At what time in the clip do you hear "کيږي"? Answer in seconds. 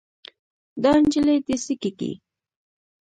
1.81-2.11